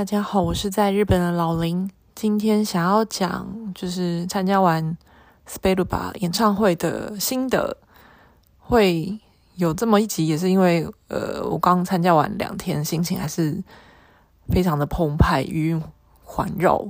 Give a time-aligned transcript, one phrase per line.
[0.00, 1.90] 大家好，我是在日本的老林。
[2.14, 4.96] 今天想要讲就是参加完
[5.46, 7.76] SPELUPA 演唱会的心得，
[8.56, 9.20] 会
[9.56, 13.62] 有这么一集，也是因为呃，我刚参加完两天，心情还是
[14.48, 15.82] 非常的澎湃，余韵
[16.24, 16.82] 环绕，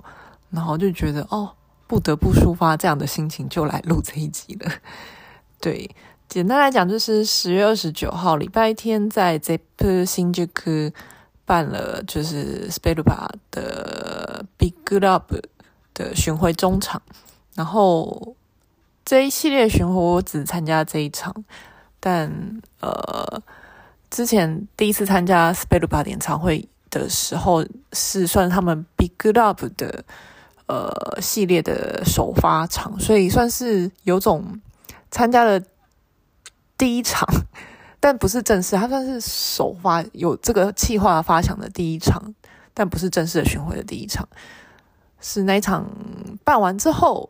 [0.51, 1.51] 然后就觉得哦，
[1.89, 4.71] 不得不抒发这样的心情，就来录这一集了。
[5.61, 5.91] 对，
[6.29, 10.47] 简单来讲，就是十月二十九号礼拜天在 ZEP 新宿
[11.51, 15.43] 办了就是 SPELUPA 的 Big Love
[15.93, 17.03] 的巡回中场，
[17.57, 18.37] 然后
[19.05, 21.35] 这一系列巡回我只参加这一场，
[21.99, 22.31] 但
[22.79, 23.43] 呃，
[24.11, 30.05] 之前第一次参加 SPELUPA 演唱会的时候是算他们 Big Love 的
[30.69, 34.61] 呃系列的首发场，所以算是有种
[35.11, 35.61] 参加了
[36.79, 37.27] 第一场。
[38.03, 42.35] 但不是正式，它算是首发有这个企划发想的第一场，
[42.73, 44.27] 但不是正式的巡回的第一场，
[45.21, 45.87] 是那一场
[46.43, 47.29] 办完之后，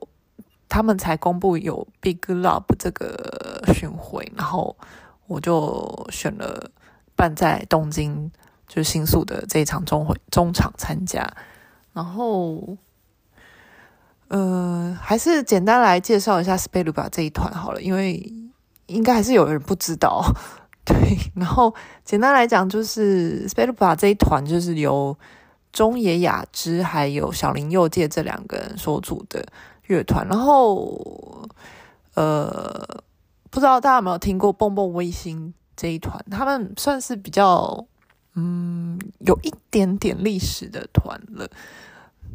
[0.69, 4.77] 他们才公布有 Big Love 这个巡回，然后
[5.27, 6.71] 我就选了
[7.17, 8.31] 办在东京
[8.69, 11.29] 就是新宿的这一场中会中场参加，
[11.93, 12.77] 然后，
[14.29, 18.33] 呃，还是简单来介绍一下 SPELUPA 这一团好了，因为
[18.87, 20.25] 应该还是有人不知道。
[20.91, 20.97] 对，
[21.35, 21.73] 然后
[22.05, 25.17] 简单来讲，就是 SPELUPA 这一团就是由
[25.73, 29.47] 中野雅之还有小林佑介这两个人所组的
[29.87, 30.27] 乐团。
[30.27, 31.49] 然后，
[32.15, 33.03] 呃，
[33.51, 36.25] 不知道大家有没有听过蹦蹦卫星这一团？
[36.31, 37.87] 他们算是比较
[38.35, 41.49] 嗯有一点点历史的团了，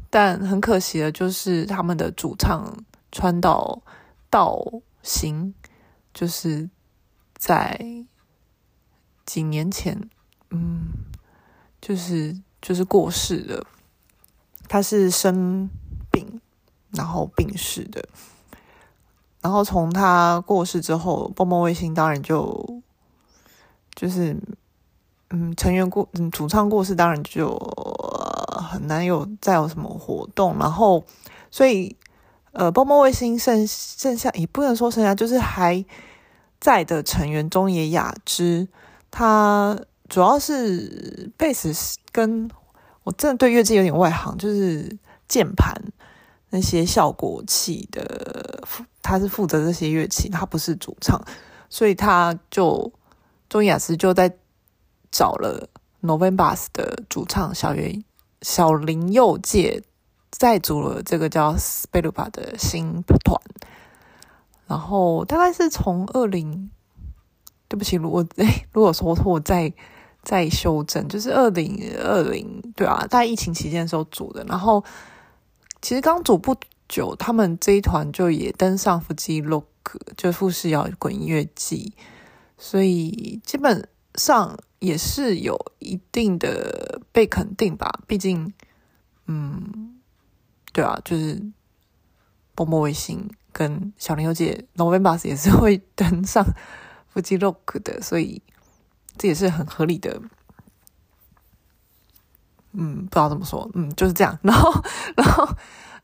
[0.09, 2.71] 但很可惜的就是他们的主唱
[3.11, 3.81] 川岛
[4.29, 4.63] 道
[5.01, 5.53] 行
[6.13, 6.69] 就是
[7.35, 8.05] 在。
[9.25, 10.09] 几年前，
[10.51, 10.93] 嗯，
[11.81, 13.65] 就是就是过世了。
[14.67, 15.69] 他是生
[16.11, 16.41] 病，
[16.91, 18.03] 然后病逝的。
[19.41, 22.81] 然后从他过世之后，蹦蹦卫星当然就
[23.93, 24.35] 就是，
[25.29, 27.55] 嗯，成员过，嗯，主唱过世，当然就、
[28.59, 30.57] 很难有再有什么活动。
[30.57, 31.05] 然后，
[31.51, 31.95] 所以，
[32.53, 35.85] 呃，蹦蹦卫星剩剩下也不能说剩下，就是还
[36.59, 38.67] 在的成员中野雅之。
[39.17, 42.51] 他主要是贝斯，跟
[43.05, 44.93] 我真的对乐器有点外行，就是
[45.25, 45.73] 键盘
[46.49, 48.61] 那些效果器的，
[49.01, 51.17] 他是负责这些乐器，他不是主唱，
[51.69, 52.91] 所以他就
[53.47, 54.29] 中雅思就在
[55.09, 55.69] 找了
[56.01, 58.03] November 的主唱小林
[58.41, 59.81] 小林佑介，
[60.29, 63.39] 再组了这个叫 SPELUPA 的新团，
[64.67, 66.69] 然后大概是从二零。
[67.75, 69.71] 对不起，如果 哎，如果说我再
[70.23, 74.45] 再修正，就是二零二零，对啊，在疫情期间的时候组的。
[74.45, 74.81] 然后
[75.81, 76.55] 其实刚组不
[76.87, 79.65] 久，他们这一团就也登上富士 Rock，
[80.15, 81.93] 就富士摇滚音乐季，
[82.57, 87.99] 所以基本上也是有一定的被肯定吧。
[88.07, 88.53] 毕竟，
[89.27, 89.99] 嗯，
[90.71, 91.43] 对啊，就是
[92.55, 96.45] 波波卫星跟小林佑介 November's 也是会登上。
[97.15, 98.41] 富士 Rock 的，所以
[99.17, 100.21] 这也是很合理的。
[102.73, 104.37] 嗯，不知道怎么说，嗯，就是这样。
[104.41, 104.69] 然后，
[105.15, 105.47] 然后，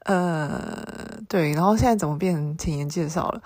[0.05, 3.43] 呃，对，然后现在怎么变成前言介绍了？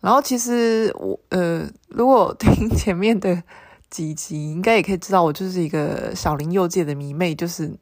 [0.00, 3.42] 然后，其实我，呃，如果听前面的
[3.90, 7.78] 几集，应该也可以知道，我就是一个小林佑介的迷妹，就是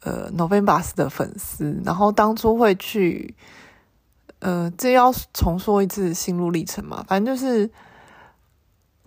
[0.00, 1.78] 呃 November 的粉丝。
[1.84, 3.34] 然后当初会去，
[4.38, 7.70] 呃，这要重说一次心路历程嘛，反正就是。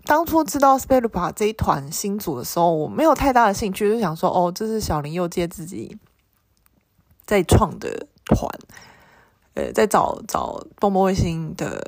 [0.05, 5.97] 当初知道 SPELUPA 这一团新组的时候，我没有太大的兴趣，就想说，哦，这是小林佑介自己
[7.25, 8.49] 在创的团，
[9.53, 11.81] 呃，在找找东波卫星的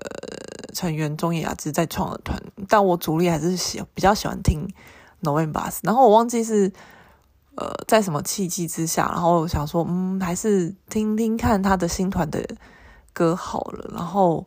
[0.74, 4.68] 成员中野雅之在创的团，但我主力还是喜比较喜欢听
[5.22, 6.72] November，然后我忘记是
[7.56, 12.46] 呃在什么契机之下，然后我想说，嗯，还是听听看他的新团的
[13.12, 14.46] 歌好了，然后。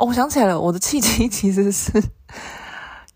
[0.00, 2.00] 哦，我想起来了，我的契机其实是，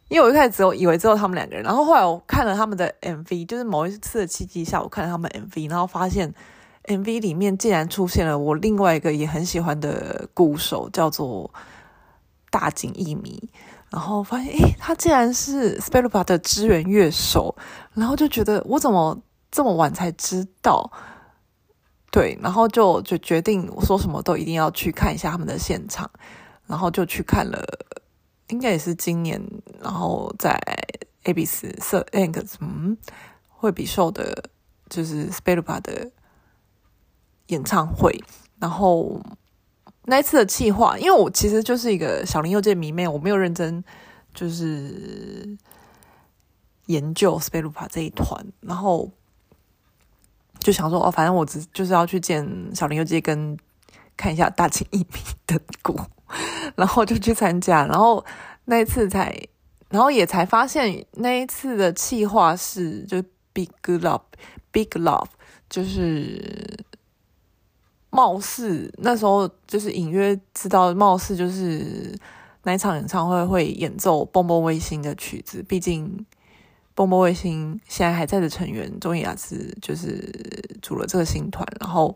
[0.09, 6.35] 因为我一开始只有以为只有他们两个人，然后后来我看了他们的 MV，就是某一次的契机下，我看了他们 MV，然后发现
[6.85, 11.51] MV 里面竟然出现了我另外一个也很喜欢的鼓手，叫做
[12.51, 13.49] 大井一米，
[13.91, 17.57] 然后发现诶，他竟然是 SPELUPA 的支援乐手，
[17.95, 19.19] 然后就觉得我怎么
[19.51, 20.91] 这么晚才知道？
[22.11, 26.11] 对，然后就就决定我说什么都一定要去看一下他们的现场。
[26.65, 27.63] 然后就去看了，
[28.53, 29.43] 应该也是今年，
[29.81, 30.61] 然后在
[31.25, 32.97] ABS 色 X 嗯
[33.49, 34.51] 惠比寿的
[34.91, 36.11] 就是 SPELUPA 的
[37.47, 38.23] 演唱会，
[38.59, 39.21] 然后
[40.05, 43.83] 那一次的企划，因为我其实就是一个小林佑介迷妹，我没有认真
[44.35, 45.57] 就是
[46.87, 49.11] 研究 SPELUPA 这一团，然后
[50.59, 53.57] 就想说哦，反正我只就是要去见小林佑介，跟
[54.15, 55.99] 看一下大前一名的鼓，
[56.77, 58.25] 然后就去参加，然后
[58.67, 59.37] 那一次才，
[59.91, 65.29] 然后也才发现那一次的企划是就 Big Love，Big Love
[65.69, 66.85] 就是。
[68.15, 72.15] 貌似那时候就是隐约知道，貌似就是
[72.65, 75.63] 那一场演唱会会演奏蹦蹦卫星的曲子。
[75.63, 76.27] 毕竟
[76.95, 80.31] 蹦蹦卫星现在还在的成员中野雅之就是
[80.83, 82.15] 组了这个新团，然后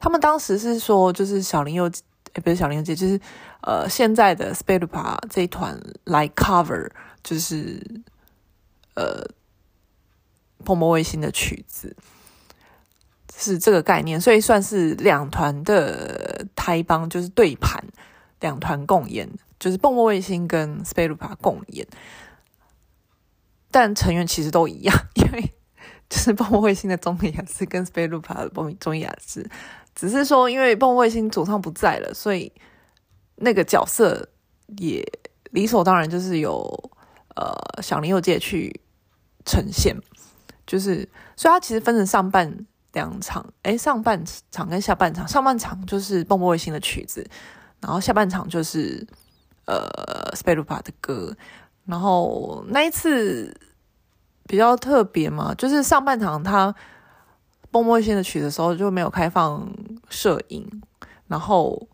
[0.00, 1.88] 他们当时是说，就是小林又，
[2.34, 3.20] 哎，不是小林佑介，就是
[3.62, 6.90] 呃现在的 SPELUPA 这一团来 cover，
[7.22, 7.80] 就是
[8.94, 9.24] 呃
[10.64, 11.96] 泡沫卫星的曲子。
[13.40, 17.80] 是这个概念，所以算是两团的台帮，就是对盘，
[18.40, 21.86] 两团共演，就是蹦蹦卫星跟 SPELUPA 共演，
[23.70, 25.54] 但成员其实都一样，因为
[26.10, 29.48] 就是蹦蹦卫星的中野雅之跟 SPELUPA 的中野雅之，
[29.98, 32.52] 只是说因为蹦蹦卫星主唱不在了，所以
[33.34, 34.28] 那个角色
[34.78, 35.04] 也
[35.50, 36.62] 理所当然就是由
[37.34, 38.80] 呃小林佑介去
[39.44, 39.96] 呈现，
[40.64, 42.66] 就是所以它其实分成上半。
[42.94, 47.24] 两场，哎，上半场跟下半场，上半场就是蹦蹦卫星的曲子，
[47.80, 49.06] 然后下半场就是
[49.66, 49.86] 呃
[50.34, 51.36] SPELUPA 的歌，
[51.84, 53.54] 然后那一次
[54.48, 56.74] 比较特别嘛，就是上半场他
[57.70, 59.68] 蹦蹦卫星的曲的时候就没有开放
[60.08, 60.66] 摄影，
[61.26, 61.88] 然后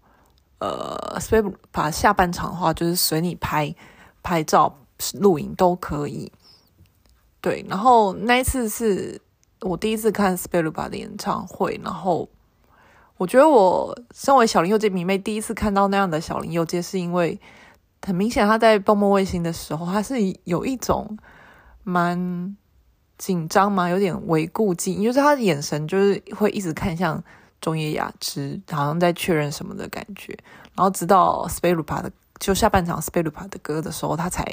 [0.59, 3.75] 呃 SPELUPA 下半场的话就是随你拍
[4.23, 4.77] 拍照、
[5.15, 6.31] 录影都可以，
[7.41, 9.21] 对，然后那一次是。
[9.61, 12.29] 我第一次看 SPELUPA 的演唱会，然后
[13.17, 17.41] 我觉得我身为小林佑介迷妹，第一次看到那样的小林佑介，是因为
[18.03, 21.17] 很明显他在蹦蹦卫星的时候，他是有一种
[21.83, 22.55] 蛮
[23.25, 27.25] 紧张嘛，有点微顾忌，就是他的眼神就是会一直看向
[27.59, 30.37] 中野雅之，好像在确认什么的感觉。
[30.75, 34.45] 然后直到 SPELUPA 的就下半场 SPELUPA 的歌的时候，他才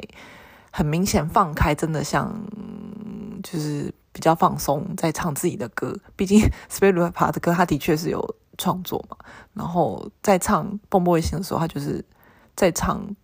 [0.71, 2.33] 很明显放开，真的像
[3.43, 3.93] 就是。
[4.13, 5.97] 比较放松，在唱自己的歌。
[6.17, 9.15] 毕竟 SPELUPA 的歌，他的确是有创作嘛。
[9.53, 12.03] 然后在唱蹦蹦卫星的时候，他就是
[12.53, 13.15] 在唱，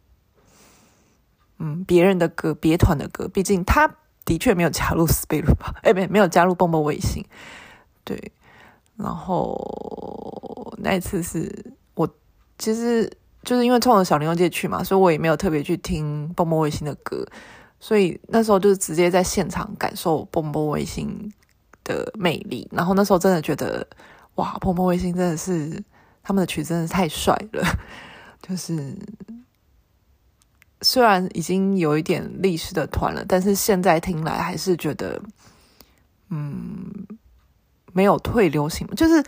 [1.57, 3.27] 嗯，别人的歌，别团的歌。
[3.27, 3.97] 毕竟他
[4.27, 7.25] 的确没有加入 SPELUPA，哎，没没有加入蹦蹦卫星。
[8.03, 8.31] 对。
[8.97, 12.07] 然后那一次是我
[12.57, 13.09] 其实
[13.44, 17.25] 就是因为冲着小林佑介去嘛，所以我也没有特别去听蹦蹦卫星的歌。
[17.79, 21.31] 所以那时候就是直接在现场感受蹦蹦卫星
[21.83, 23.88] 的魅力，然后那时候真的觉得
[24.35, 25.81] 哇，蹦蹦卫星真的是
[26.24, 27.63] 他们的曲真的是太帅了，
[28.41, 28.97] 就是
[30.81, 35.21] 虽然已经有一点历史的团了，但是现在听来还是觉得
[36.29, 37.07] 嗯
[37.94, 39.24] 没有退流行，就是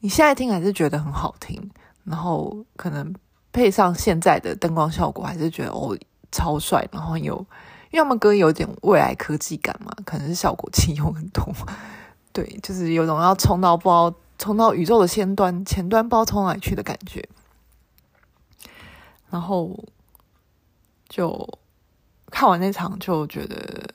[0.00, 1.70] 你现在听还是觉得很好听，
[2.04, 3.14] 然后可能
[3.52, 5.96] 配上现在的灯光效果，还是觉得哦。
[6.34, 7.36] 超帅，然后有，
[7.90, 11.46] 因为他们歌有点未来科技感嘛，可能是效果器用很多，
[12.32, 17.22] 对，就是有种要冲到不知道冲到宇宙的先端前端，不知道冲哪去的感觉。
[19.28, 19.78] 然后
[21.12, 21.46] 就
[22.30, 23.86] 看完那场就觉得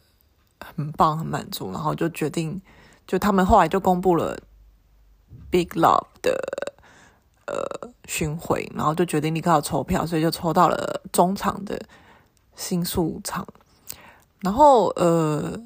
[0.60, 2.62] 很棒，很满足，然后就决定，
[3.08, 4.38] 就他们后来就公布了
[5.50, 6.40] Big Love 的
[7.48, 11.82] 呃巡回，然后就决定立刻要抽票，所以就抽到了中场的。
[12.60, 13.48] 新宿场，
[14.40, 15.62] 然后呃，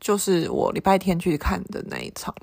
[0.00, 2.34] 就是我礼拜天去看的那一场。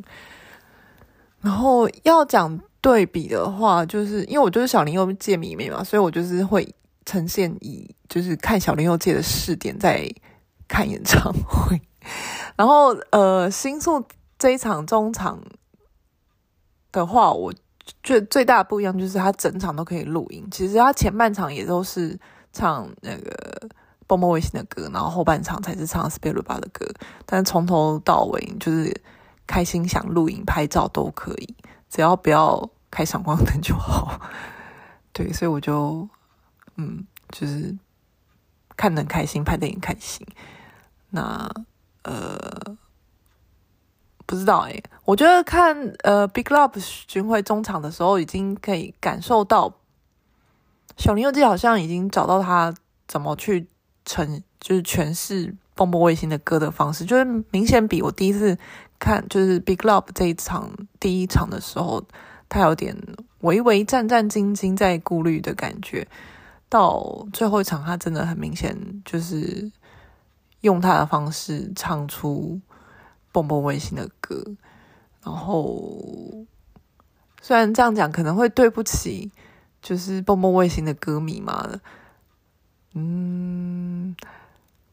[1.41, 6.73] 然后要讲对比的话，就是因为我就是小林又介迷妹嘛，所以我就是会
[7.07, 10.07] 呈现以就是看小林佑介的视点在
[10.67, 11.81] 看演唱会。
[12.55, 14.05] 然后呃，新宿
[14.37, 15.41] 这一场中场
[16.91, 17.51] 的话，我
[18.03, 20.47] 觉得最大的不一样就是他整场都可以录音。
[20.51, 22.19] 其实他前半场也都是。
[22.53, 23.69] 唱那个
[24.07, 26.87] 蹦蹦卫星的歌，然后后半场才是唱 SPELUPA 的歌。
[27.23, 28.99] 但从头到尾就是
[29.45, 31.55] 开心想录影拍照都可以，
[31.87, 34.19] 只要不要开闪光灯就好。
[35.13, 36.07] 对，所以我就
[36.77, 37.75] 嗯，就是
[38.75, 40.25] 看得很开心，拍电影开心。
[41.09, 41.49] 那
[42.03, 42.77] 呃，
[44.25, 49.73] 不知道诶，我觉得看呃 Big Love 巡回中场的时候，已经可以感受到。
[50.95, 52.73] 小林佑介好像已经找到他
[53.07, 53.67] 怎么去
[54.03, 58.57] 呈，就是诠释蹦蹦卫星的歌的方式，就是明显比我第一次
[58.97, 62.03] 看就是 Big Love 这一场第一场的时候，
[62.49, 62.97] 他有点
[63.41, 66.07] 微微战战兢兢在顾虑的感觉。
[66.69, 69.71] 到最后一场，他真的很明显就是
[70.61, 72.59] 用他的方式唱出
[73.31, 74.43] 蹦蹦卫星的歌。
[75.23, 76.45] 然后
[77.41, 79.31] 虽然这样讲可能会对不起，
[79.81, 81.79] 就是蹦蹦卫星的歌迷嘛，
[82.93, 84.15] 嗯。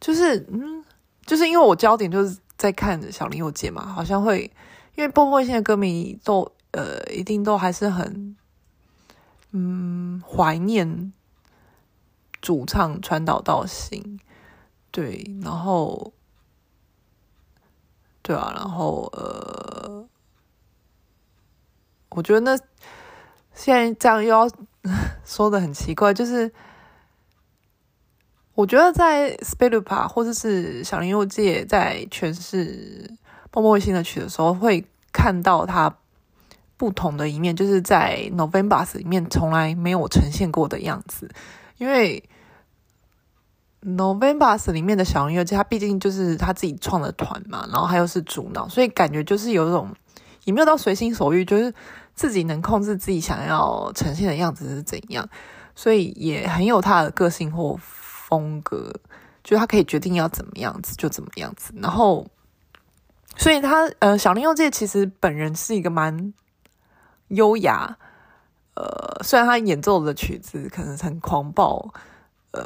[0.00, 0.84] 就是嗯，
[1.24, 4.42] 就是因为我焦点就是在看小林佑介嘛，好像会
[4.96, 8.36] 因为蹦蹦卫星的歌迷都呃一定都还是很
[9.52, 11.10] 嗯怀念
[12.44, 14.20] 主唱川岛到心，
[14.90, 16.12] 对，然后
[18.20, 20.06] 对啊，然后呃，
[22.10, 22.54] 我觉得那
[23.54, 24.46] 现在这样又要
[25.24, 26.52] 说的很奇怪，就是。
[28.56, 33.10] 我觉得在 s p i l u p a 或者是小林佑介在诠释
[33.50, 35.92] 泡沫卫星的曲的时候，会看到他
[36.76, 41.28] 不同的一面，就是在 November 里面从来没有呈现过的样子。
[41.78, 42.22] 因为
[43.84, 49.94] November's 里面的小林佑介，他毕竟就是他自己创的团嘛，然后他又是主脑，所以感觉就是有一种
[50.44, 51.72] 也没有到随心所欲，就是
[52.14, 55.28] 自己能控制自己想要呈现的样子是怎样，
[55.74, 57.78] 所以也很有他的个性或。
[58.26, 58.90] 风格，
[59.44, 62.26] 就是他可以决定要怎么样子就怎么样子，然后，
[63.36, 66.32] 所以他呃，小林佑介其实本人是一个蛮
[67.28, 67.98] 优雅，
[68.74, 71.92] 呃，虽然他演奏的曲子可能很狂暴，
[72.52, 72.62] 呃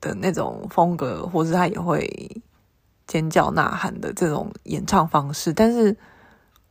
[0.00, 2.08] 的那种风格，或是他也会
[3.06, 5.96] 尖叫呐喊的这种演唱方式，但是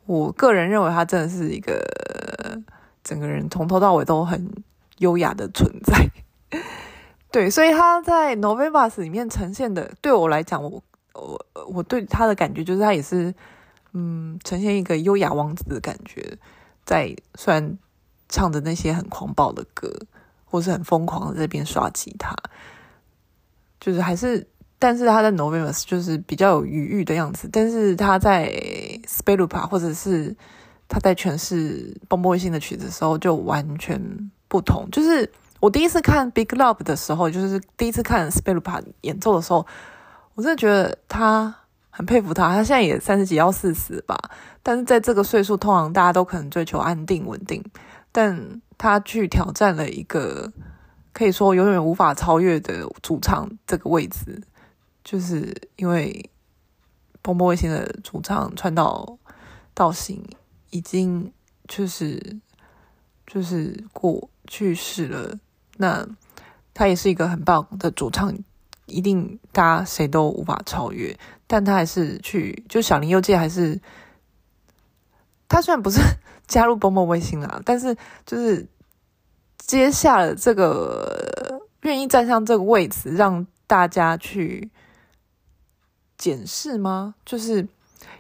[0.06, 1.82] 我个人认为他真的是一个
[3.04, 4.50] 整个人从头到尾都很
[4.98, 6.10] 优雅的存在。
[7.32, 10.82] 对，所以他在 November's 里面呈现的，对我来讲，我
[11.14, 13.32] 我我对他的感觉就是他也是，
[13.94, 16.40] 嗯，呈现一个优雅王子的感觉，
[16.84, 17.78] 在虽然
[18.28, 19.94] 唱着那些很狂暴的歌，
[20.46, 22.36] 或是很疯狂的这边刷吉他，
[23.80, 24.46] 就是还是，
[24.78, 28.52] 但是他在 Novemus 就是比较有余裕的样子，但是他在
[29.08, 30.36] SPELUPA 或者是
[30.88, 34.02] 他在诠释蹦蹦卫星的曲子的时候就完全
[34.48, 35.32] 不同，就是。
[35.62, 39.68] 我第一次看 Big Love 的时候，就是第一次看 SPELUPA 演奏的时候，
[40.34, 41.54] 我真的觉得他
[41.90, 42.48] 很佩服他。
[42.56, 44.18] 他现在也三十几要四十吧，
[44.64, 47.62] 但是在这个岁数，通常大家都可能追求安定稳定，
[48.14, 50.50] 但他去挑战了一个
[51.12, 54.42] 可以说永远无法超越的主唱这个位置，
[55.04, 56.30] 就是因为
[57.22, 59.18] 蹦蹦卫星的主唱川岛
[59.74, 60.24] 道行
[60.70, 61.32] 已经
[61.68, 62.38] 就是
[63.28, 65.38] 就是过去世了。
[65.78, 66.08] 那
[66.74, 68.34] 他也是一个很棒的主唱，
[68.86, 71.18] 一定大家谁都无法超越。
[71.48, 73.82] 但他还是去，就小林佑介还是，
[75.48, 76.00] 他虽然不是
[76.48, 78.68] 加入蹦蹦卫星啦，但是就是
[79.70, 84.72] 接下了这个愿意站上这个位置，让大家去
[86.18, 87.14] 检视吗？
[87.24, 87.68] 就是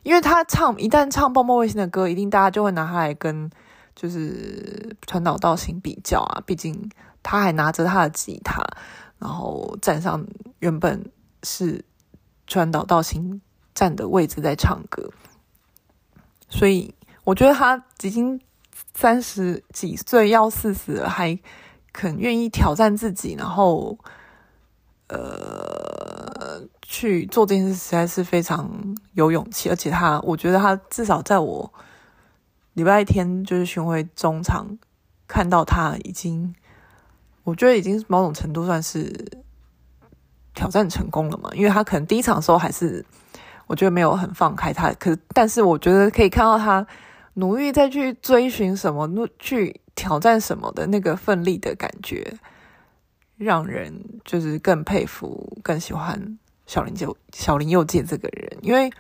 [0.04, 3.50] 因为他唱一旦唱蹦蹦卫星的歌，一定大家就会拿他来跟
[3.96, 6.92] 就是川岛到行比较啊，毕竟。
[7.22, 8.64] 他还拿着他的吉他，
[9.18, 10.26] 然后站上
[10.60, 11.12] 原本
[11.44, 11.84] 是
[12.48, 13.42] 川岛到行
[13.76, 15.12] 站的位置在唱歌，
[16.48, 18.40] 所以我觉得他已经
[19.00, 21.40] 三十几岁要四十了，还
[21.94, 23.98] 肯愿意挑战自己，然后
[25.08, 28.70] 呃去做这件事，实在是非常
[29.14, 29.70] 有勇气。
[29.70, 31.74] 而且他，我觉得他至少在我
[32.74, 34.78] 礼拜天就是巡回中场
[35.26, 36.54] 看到他已经。
[37.46, 39.12] 我觉得已经某种程度算是
[40.54, 43.04] 挑战成功了嘛，因为他可能第一场的时候还是
[43.66, 46.86] 我觉得没有很放开他，可是但是我觉得可以看到他
[47.40, 52.38] 努力再去追寻什么，去挑战什么的那个奋力的感觉，
[53.38, 53.94] 让人
[54.24, 58.92] 就是更佩服、更喜欢小林就小林佑介这个人，因为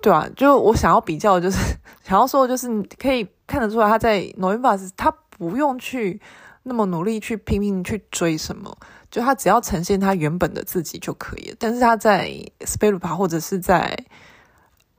[0.00, 1.58] 对啊，就我想要比较，就是
[2.02, 6.20] 想要说，就是你可以看得出来他在 Novus，他不用去。
[6.64, 8.76] 那么努力去拼命去追什么？
[9.10, 11.56] 就他只要呈现他原本的自己就可以了。
[11.58, 13.96] 但是他在 SPELUPA 或者是在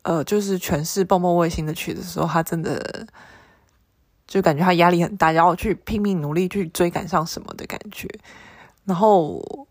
[0.09, 3.05] 呃，就是诠释蹦蹦卫星的曲子的时候，他真的
[4.25, 8.09] 就感觉他压力很大，然后去拼命努力去追赶上什么的感觉。
[8.85, 9.67] 然后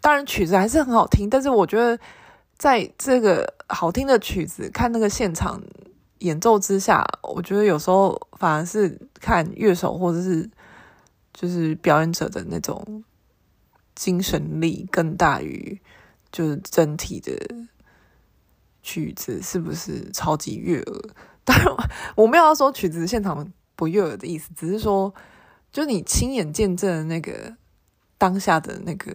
[0.00, 1.96] 当然曲子还是很好听，但是我觉得
[2.56, 5.62] 在这个好听的曲子看那个现场
[6.18, 10.50] 演奏之下，我觉得有时候反而是看乐手或者是。
[11.40, 13.04] 就是表演者的那种
[13.94, 15.80] 精神力更大于
[16.32, 17.32] 就是整体的
[18.88, 21.02] 曲子是不是超级悦耳？
[21.44, 21.66] 当然，
[22.16, 25.12] 我没有要说曲子现场不悦耳的意思，只是说，
[25.70, 27.54] 就你亲眼见证那个
[28.16, 29.12] 当下的那个，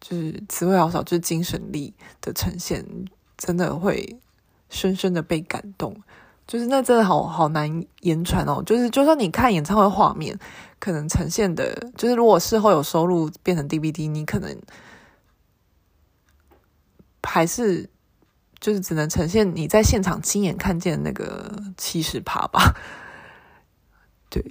[0.00, 2.84] 就是词汇好少，就是精神力的呈现，
[3.36, 4.18] 真的会
[4.68, 6.02] 深深的被感动。
[6.48, 8.60] 就是那真的好好难言传哦。
[8.66, 10.36] 就是就算你看演唱会画面，
[10.80, 14.56] 可能呈现的，就是如果事后有收录变成 DVD，你可能
[17.24, 17.88] 还是
[18.60, 22.74] 就是只能呈现你在现场亲眼看见那个七十趴吧。
[24.30, 24.44] 对，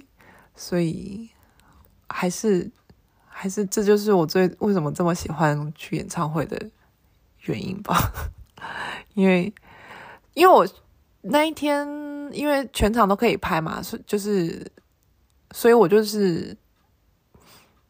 [0.54, 1.30] 所以
[2.08, 2.70] 还是
[3.26, 6.70] 还是这就是我最为什么这么喜欢去演唱会的
[7.42, 7.96] 原因吧。
[9.14, 9.52] 因为
[10.34, 10.68] 因为我。
[11.26, 11.88] 那一天，
[12.32, 14.70] 因为全场都可以拍嘛，是就是，
[15.52, 16.54] 所以我就是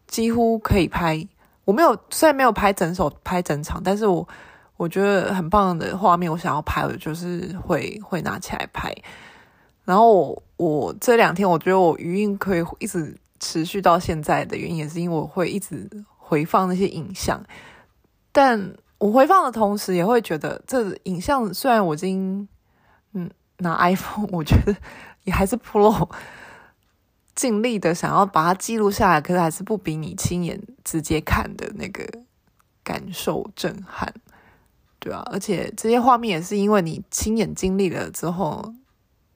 [0.06, 1.26] 几乎可以拍。
[1.64, 4.28] 我没有，虽然没有拍整首、拍整场，但是我
[4.76, 8.94] 我觉得很棒的画面，我想要拍，我就是会会拿起来拍。
[9.84, 17.42] 然后我这两天，我觉得我余韵可以一直持续到现在的原因，也是因为我会一直回放那些影像。
[18.32, 22.48] 但我回放的同时，也会觉得这影像虽然我已经。
[23.16, 24.74] 嗯，拿 iPhone，我觉得
[25.22, 26.10] 也还是 Pro
[27.36, 32.04] 尽力的想要把它记录下来，可是还是不比你亲眼直接看的那个
[32.82, 34.12] 感受震撼，
[35.04, 38.72] 对啊，而且这些画面也是因为你亲眼经历了之后，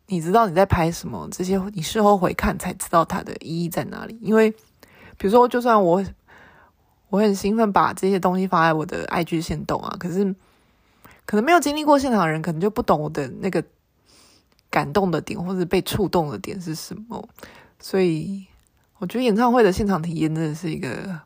[0.06, 4.18] 你知道你在拍什么，这些你事后回看才知道它的意义在哪里。
[4.22, 4.50] 因为
[5.18, 6.02] 比如说，就算我
[7.10, 10.34] 我很兴奋把这些东西发在我的 IG 限动啊，可是。
[11.26, 13.62] 可能没有经历过现场的人，可能就不懂我的那个
[14.70, 17.28] 感动的点，或者被触动的点是什么。
[17.78, 18.46] 所以，
[18.96, 21.20] 我觉得演唱会的现场体验真的是一个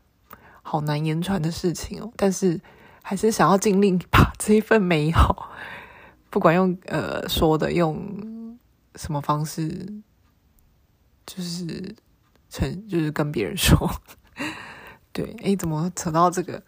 [0.61, 2.13] 好难言传的事情哦。
[2.17, 2.61] 但是，
[3.03, 5.51] 还是想要尽力把这一份美好，
[6.31, 8.59] 不管用呃说的，用
[8.95, 9.69] 什么方式，
[11.27, 11.95] 就是
[12.49, 13.91] 成，就是跟别人说。
[15.13, 16.63] 对，诶，怎么扯到这个？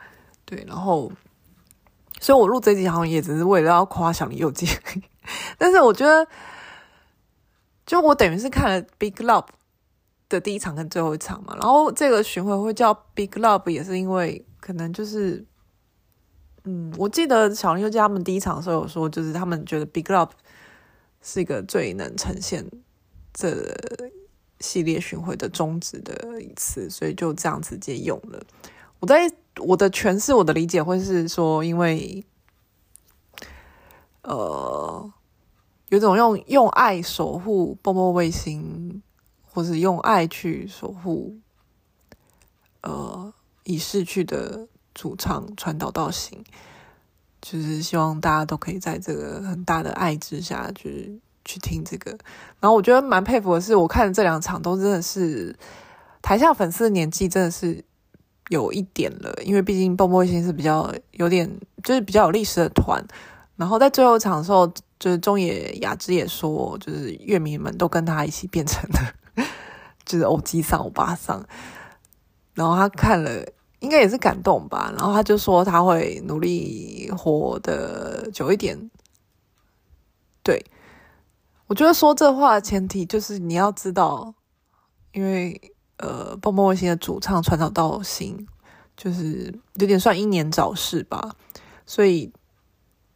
[0.44, 1.10] 对，然后。
[2.20, 4.66] 所以我录这集好像也只是为了要夸小林佑介，
[5.58, 6.26] 但是我觉得，
[7.84, 9.48] 就我等于是看了 Big Love
[10.28, 15.44] 的第一场跟最后一场嘛，然后这个巡回会叫 Big Love 也是因为可能就是，
[16.64, 20.30] 嗯，我记得小林佑介他们第一场的时候有说，就是他们觉得 Big Love
[21.22, 22.64] 是一个最能呈现
[23.32, 23.74] 这
[24.60, 28.42] 系列巡回的宗旨的一次，所以就这样直接用了。
[29.00, 29.30] 我在。
[29.60, 32.24] 我的诠释，我的理解会是说，因为，
[34.22, 35.12] 呃，
[35.90, 39.00] 有种用用爱守护蹦蹦卫星，
[39.44, 41.38] 或是用爱去守护，
[42.80, 46.42] 呃，已逝去的主唱川岛到行，
[47.42, 52.10] 就是希望大家都可以在这个很大的爱之下去去听这个。
[52.60, 55.54] 然后我觉得蛮佩服的是，我看的这两场都真的是
[56.22, 57.84] 台下粉丝的年纪真的是。
[58.50, 61.50] 有一点了，因为毕竟蹦蹦星是比较有点，
[61.82, 63.02] 就是比较有历史的团。
[63.56, 69.44] 然后在最后一场的时候，就是中野雅之也说，就是乐迷们都跟他一起变成了，
[70.04, 71.42] 就是欧吉桑、欧巴桑。
[72.52, 73.42] 然后他看了，
[73.84, 74.92] 应该也是感动吧。
[74.96, 78.90] 然后他就说他会努力活得久一点。
[80.42, 80.64] 对，
[81.68, 84.34] 我觉得说这话的前提就是你要知道，
[85.12, 85.60] 因为。
[85.98, 88.48] 呃，蹦蹦卫星的主唱传导到行，
[88.96, 91.36] 就是有点算英年早逝吧，
[91.86, 92.32] 所以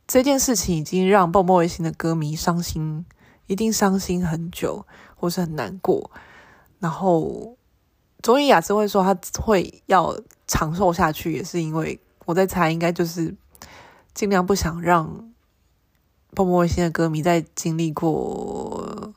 [0.06, 3.04] 这件事情已经让蹦蹦卫星的歌迷伤心，
[3.48, 6.08] 一定伤心很久，或是很难过。
[6.78, 7.56] 然后，
[8.22, 13.34] 中野雅之会说他会要长寿下去，也是因为我在猜，应该就是
[14.14, 15.06] 尽量不想让
[16.34, 19.12] 蹦蹦卫星的歌迷再经历过。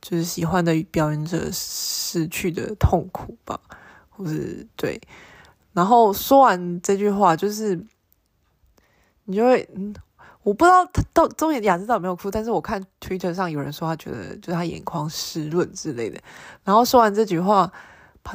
[0.00, 3.60] 就是喜欢的表演者失去的痛苦吧，
[4.10, 5.00] 或是对。
[5.72, 7.86] 然后说完这句话，就是
[9.26, 9.94] 你就会，嗯，
[10.42, 16.20] 我不知道他到 中野雅之到有没有哭，但是我看 Twitter 上有人说他觉得就是他眼眶湿润之类的。
[16.64, 17.72] 然后说完这句话，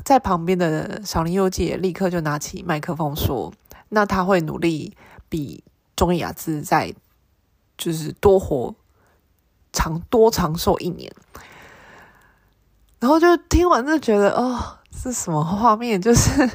[0.04, 3.54] 在旁边的小林佑介立刻就拿起麦克风说
[3.90, 4.96] ：“那他会努力
[5.30, 5.64] 比
[5.96, 6.94] 中野雅之再
[7.78, 8.76] 就是多活
[9.72, 11.12] 长多长寿一年。”
[13.00, 16.02] 然后就听完就觉得哦，是什么画面？
[16.02, 16.50] 就是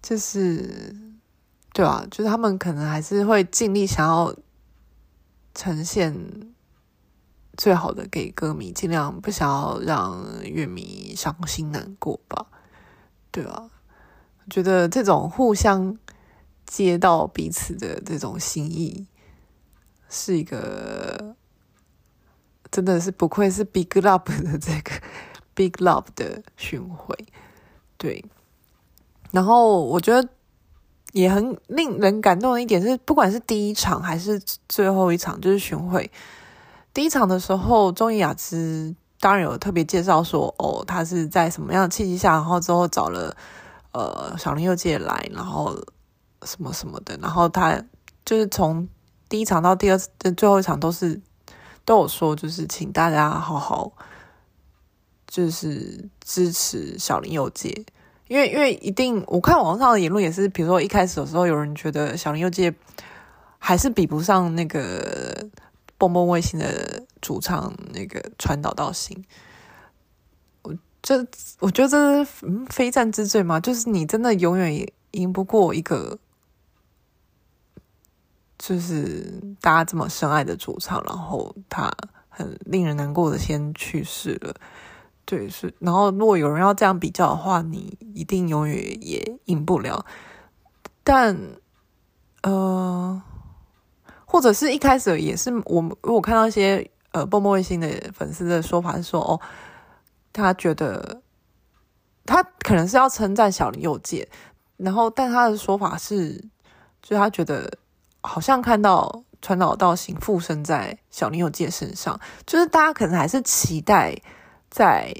[0.00, 0.96] 就是
[1.72, 4.34] 对啊，就是他们可能还是会尽力想要
[5.54, 6.14] 呈现
[7.56, 12.46] 最好的给歌迷，尽量不想要让乐迷伤心难过吧。
[13.30, 13.70] 对啊，
[14.38, 15.98] 我觉得这种互相
[16.66, 19.06] 接到彼此的这种心意，
[20.08, 21.34] 是一个
[22.70, 24.90] 真的是不愧是 Big Love 的这个
[25.54, 27.14] Big Love 的巡回，
[27.96, 28.24] 对。
[29.30, 30.28] 然后我觉得
[31.12, 36.10] 也很令人感动的一点是，不管是第一场还是最后一场，就是巡回。
[36.94, 43.34] 第一场的时候，中野雅之当然有特别介绍说，哦，他是在什么样的契机下，然后之后找了
[43.92, 45.74] 呃小林佑介来，然后
[46.42, 47.82] 什么什么的，然后他
[48.26, 48.86] 就是从
[49.28, 49.98] 第一场到第二
[50.36, 51.18] 最后一场都是
[51.86, 53.92] 都有说，就是请大家好好
[55.26, 57.86] 就是支持小林佑介，
[58.28, 62.74] 因为因为一定我看网上的言论也是，比如说一开始的时候有人觉得小林佑介
[63.58, 65.48] 还是比不上那个。
[66.02, 69.24] 蹦蹦卫星的主唱那个川岛到心，
[70.62, 71.24] 我这
[71.60, 72.30] 我觉得这是
[72.68, 76.18] 非战之罪嘛，就是你真的永远赢不过一个，
[78.58, 81.88] 就是大家这么深爱的主唱，然后他
[82.28, 84.56] 很令人难过的先去世了，
[85.24, 90.04] 对，是，然后如果有人要这样比较的话，你一定永远也赢不了，
[91.04, 91.38] 但
[92.42, 93.22] 呃。
[94.32, 99.38] 或者是一开始也是我，我看到一些呃，蹦蹦卫星的粉丝的说法是说，哦，
[100.32, 101.20] 他觉得
[102.24, 104.26] 他可能是要称赞小林佑介，
[104.78, 106.38] 然后但他的说法是，
[107.02, 107.76] 就是他觉得
[108.22, 114.16] 好像看到川岛到行附身在小林佑介身上，就是大家可能还是期待
[114.70, 115.14] 在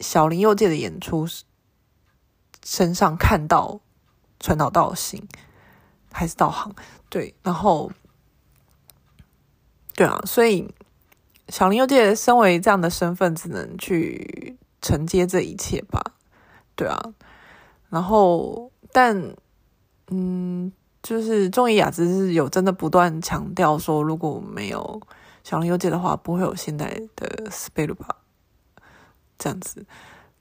[0.00, 1.28] 小林佑介的演出
[2.64, 3.78] 身上看到
[4.40, 5.28] 川岛道行
[6.10, 6.74] 还是道行
[7.10, 7.92] 对，然后。
[9.94, 10.68] 对啊所以
[11.48, 16.02] 小林又介身为这样的身份只能去承接这一切吧
[16.74, 17.00] 对啊。
[17.88, 19.34] 然后但
[20.08, 25.00] 嗯就是中于雅姿是有真的不断强调说如果没有
[25.44, 28.16] 小林又介的话不会有现在的 space 了吧
[29.38, 29.86] 这样子。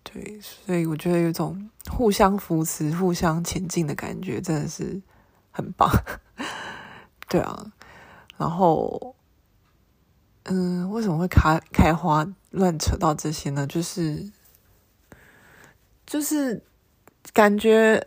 [0.03, 5.01] 对所以我觉得有种互相扶持互相前进的感觉真的是
[5.51, 5.89] 很棒。
[7.29, 7.71] 对啊
[8.37, 9.15] 然后
[10.45, 13.65] 嗯，为什么会开开花乱扯到这些呢？
[13.65, 14.29] 就是
[16.05, 16.61] 就是
[17.31, 18.05] 感觉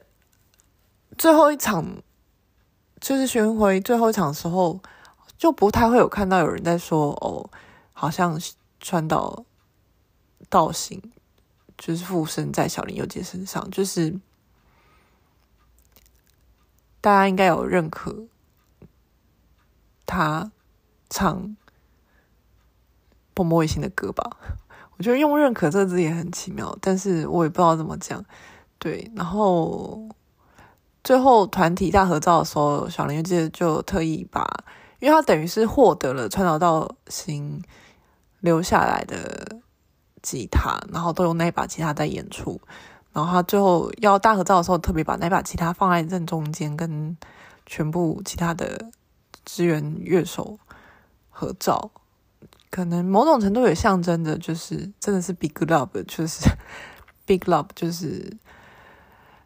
[1.17, 2.03] 最后一场
[3.01, 4.79] 就是巡回最后一场的时候，
[5.39, 7.49] 就不太会有看到有人在说哦，
[7.95, 8.39] 好像
[8.81, 9.47] 川岛
[10.51, 11.11] 到心
[11.79, 14.21] 就是附身在小林佑介身上，就是
[17.01, 18.27] 大家应该有认可
[20.05, 20.53] 他
[21.09, 21.57] 唱。
[23.37, 24.39] 蹦蹦卫星的歌吧，
[24.97, 28.25] 我觉得用“认可”这个字也很奇妙，但是我也不知道怎么讲。
[28.79, 30.09] 对，然后
[31.05, 34.43] 最后团体大合照的时候，小林就就特意把，
[35.01, 37.63] 因为他等于是获得了川岛道心
[38.41, 39.59] 留下来的
[40.23, 42.59] 吉他，然后都用那把吉他在演出，
[43.13, 47.15] 然后他最后要大合照的时候，特别把那把吉他放在正中间，跟
[47.67, 48.91] 全部其他的
[49.45, 50.59] 支援乐手
[51.29, 51.91] 合照。
[52.77, 56.47] 可能某种程度也象征着，就是真的是 Big Love，就是
[57.25, 58.31] Big Love，就是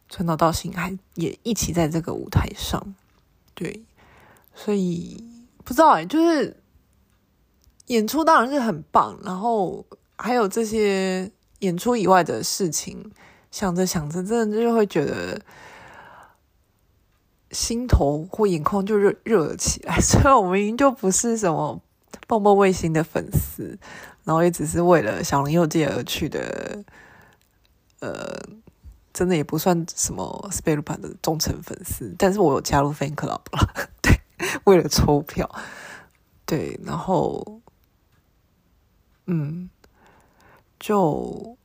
[0.08, 2.92] 川岛到心还也一起在这个舞台上，
[3.54, 3.84] 对，
[4.52, 5.24] 所以
[5.62, 6.60] 不知道哎，就是
[7.86, 9.86] 演出当然是很棒，然后
[10.18, 13.12] 还有这些演出以外的事情，
[13.52, 15.40] 想着想着，真的就会觉得
[17.52, 19.96] 心头或眼眶就热热了起来。
[20.02, 21.80] 虽然我们已经就不是什么。
[22.26, 23.78] 蹦蹦卫星的粉丝，
[24.24, 26.84] 然后也只是为了小林佑介而去的，
[27.98, 28.38] 呃，
[29.12, 34.20] 真的也不算什么 СПＥＬＬＵＢＡ 的忠诚粉丝，但是我有加入 fan club 了， 对，
[34.64, 35.50] 为了抽票，
[36.46, 37.60] 对，然后，
[39.26, 39.68] 嗯，
[40.78, 41.56] 就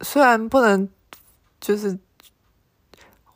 [0.00, 0.88] 虽然不能，
[1.60, 1.98] 就是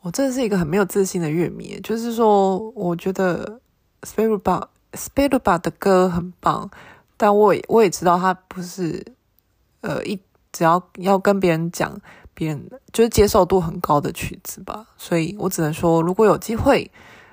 [0.01, 3.61] 我真的是一个很没有自信的乐迷，就是说，我觉得。
[4.01, 5.57] s p i r i t b a s p i r i t b a
[5.57, 6.69] 的歌很棒，
[7.17, 9.13] 但我也我也知道他不是，
[9.81, 10.19] 呃，一
[10.51, 11.99] 只要要跟别人讲，
[12.33, 16.91] 别人就是接受度很高的曲子吧，所以我只能说，如果有机会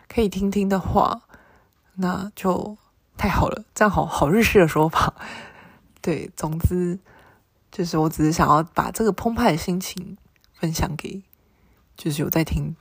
[0.09, 1.22] 可以听听的话，
[1.94, 2.77] 那就
[3.16, 5.14] 太好了，这样好好日式的说法。
[6.03, 6.98] 对，总之
[7.70, 10.18] 就是我只是想要把这个澎湃的心情
[10.53, 11.22] 分享给，
[11.96, 12.77] 就是有在听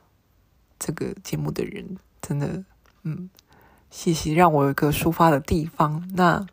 [0.78, 2.64] 这个节目的人，真的，
[3.04, 3.30] 嗯。
[3.96, 6.10] 谢谢，让我有一个抒发的地方。
[6.16, 6.44] 那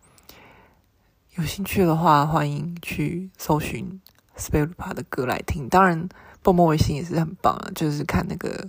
[1.36, 3.98] 有兴趣的话，欢迎去搜寻
[4.36, 5.66] 斯贝鲁帕的歌来听。
[5.66, 6.06] 当然，
[6.42, 8.68] 蹦蹦微星也是很棒啊，就是看那个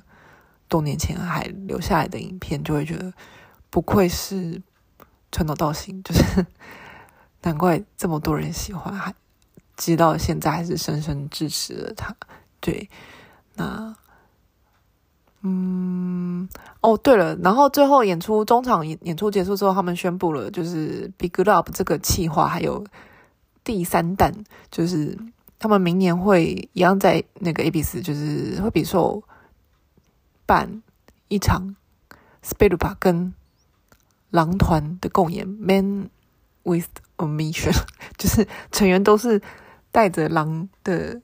[0.69, 3.13] 多年前还留下来的影片，就会觉得
[3.69, 4.62] 不愧是
[5.34, 6.45] 传统道行，就是
[7.43, 9.13] 难怪这么多人喜欢，还
[9.75, 12.15] 直到现在还是深深支持了他。
[12.62, 12.89] 对，
[13.55, 13.93] 那。
[15.43, 16.47] 嗯，
[16.82, 22.86] 哦，对了，然后最后演出中场演演出结束之后，他们宣布了，就是 Big Love 这个企划还有
[23.63, 24.32] 第三弹，
[24.69, 25.17] 就是
[25.58, 29.23] 他们明年会一样在那个 ABS，就是会比受
[30.45, 30.84] 办
[31.27, 31.75] 一场
[32.43, 33.34] SPELUPA 跟
[34.30, 36.12] 狼团的共演，Man
[36.63, 37.75] with a Mission，
[38.17, 39.41] 就是成员都是
[39.91, 41.19] 带着狼的。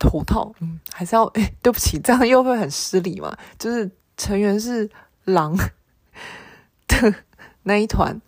[0.00, 3.36] 头套，嗯，还是要， 哎，对不起，这样又会很失礼嘛。
[3.58, 4.88] 就是成员是
[5.26, 5.54] 狼
[6.88, 7.14] 的
[7.64, 8.18] 那一团，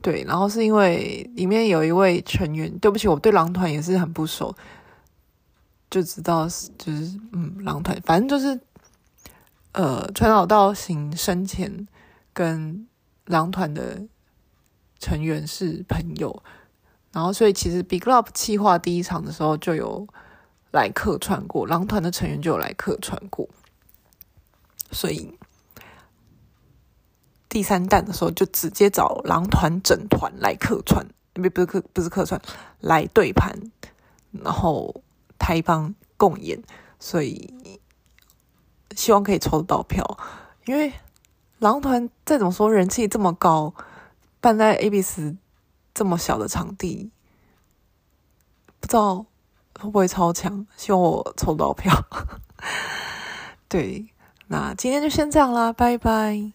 [0.00, 4.56] 对，然后是因为里面有一位成员，对不起，我对狼团也是很不熟，
[5.90, 8.58] 就知道是就是嗯，狼团，反正就是
[9.72, 11.86] 呃，川岛道行生前
[12.32, 12.88] 跟
[13.26, 14.02] 狼团的
[14.98, 16.42] 成员是朋友，
[17.12, 20.08] 然后所以其实 Big Love 计划第一场的时候就有。
[20.72, 23.46] 来客串过，狼团的成员就有来客串过，
[24.90, 25.38] 所以
[27.48, 32.40] 第三弹的时候就直接找狼团整团来客串，不不是客不是客串
[32.80, 33.54] 来对盘，
[34.30, 35.02] 然后
[35.38, 36.62] 台帮共演，
[36.98, 37.78] 所以
[38.96, 40.18] 希望可以抽得到票，
[40.64, 40.90] 因为
[41.58, 43.74] 狼团再怎么说人气这么高，
[44.40, 45.34] 办在 ABS
[45.92, 47.10] 这么小的场地，
[48.80, 49.26] 不知道。
[49.80, 50.66] 会不会超强？
[50.76, 51.92] 希望我抽到票。
[53.68, 54.06] 对，
[54.48, 56.52] 那今天就先这样啦，拜拜。